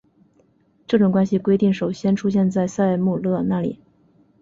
[0.87, 3.79] 这种关系规定首先出现在塞姆勒那里。